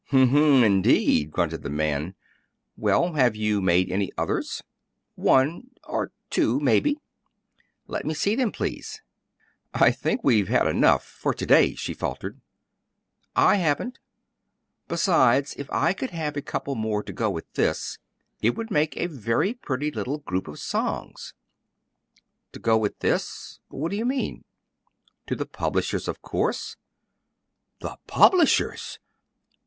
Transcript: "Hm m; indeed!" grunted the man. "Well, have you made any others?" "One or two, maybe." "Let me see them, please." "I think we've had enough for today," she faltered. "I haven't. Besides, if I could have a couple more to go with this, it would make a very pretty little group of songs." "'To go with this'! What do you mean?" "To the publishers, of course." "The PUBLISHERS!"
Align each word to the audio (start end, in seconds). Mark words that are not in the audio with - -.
"Hm 0.07 0.33
m; 0.35 0.63
indeed!" 0.63 1.29
grunted 1.29 1.61
the 1.61 1.69
man. 1.69 2.15
"Well, 2.75 3.13
have 3.13 3.35
you 3.35 3.61
made 3.61 3.91
any 3.91 4.11
others?" 4.17 4.63
"One 5.13 5.69
or 5.83 6.11
two, 6.31 6.59
maybe." 6.59 6.97
"Let 7.85 8.03
me 8.03 8.15
see 8.15 8.35
them, 8.35 8.51
please." 8.51 9.03
"I 9.75 9.91
think 9.91 10.23
we've 10.23 10.47
had 10.47 10.65
enough 10.65 11.05
for 11.05 11.35
today," 11.35 11.75
she 11.75 11.93
faltered. 11.93 12.41
"I 13.35 13.57
haven't. 13.57 13.99
Besides, 14.87 15.53
if 15.59 15.69
I 15.69 15.93
could 15.93 16.09
have 16.09 16.35
a 16.35 16.41
couple 16.41 16.73
more 16.73 17.03
to 17.03 17.13
go 17.13 17.29
with 17.29 17.53
this, 17.53 17.99
it 18.41 18.55
would 18.57 18.71
make 18.71 18.97
a 18.97 19.05
very 19.05 19.53
pretty 19.53 19.91
little 19.91 20.17
group 20.17 20.47
of 20.47 20.57
songs." 20.57 21.35
"'To 22.53 22.59
go 22.59 22.75
with 22.75 22.97
this'! 23.01 23.59
What 23.67 23.91
do 23.91 23.97
you 23.97 24.05
mean?" 24.05 24.45
"To 25.27 25.35
the 25.35 25.45
publishers, 25.45 26.07
of 26.07 26.23
course." 26.23 26.75
"The 27.81 27.99
PUBLISHERS!" 28.07 28.97